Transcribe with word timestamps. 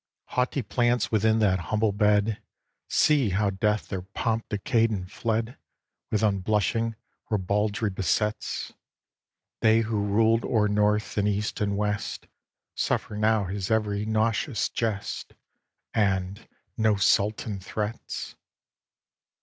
Haughty 0.29 0.63
plants 0.63 1.11
within 1.11 1.37
that 1.37 1.59
humble 1.69 1.91
bed 1.91 2.41
See 2.89 3.29
how 3.29 3.51
death 3.51 3.87
their 3.89 4.01
pomp 4.01 4.49
decayed 4.49 4.89
and 4.89 5.11
fled 5.11 5.59
With 6.09 6.23
unblushing 6.23 6.95
ribaldry 7.29 7.91
besets! 7.91 8.73
They 9.59 9.81
who 9.81 10.01
ruled 10.03 10.43
o'er 10.43 10.67
north 10.67 11.19
and 11.19 11.27
east 11.27 11.61
and 11.61 11.77
west 11.77 12.25
Suffer 12.73 13.15
now 13.15 13.43
his 13.43 13.69
ev'ry 13.69 14.03
nauseous 14.07 14.69
jest, 14.69 15.35
And 15.93 16.47
no 16.75 16.95
sultan 16.95 17.59
threats? 17.59 18.35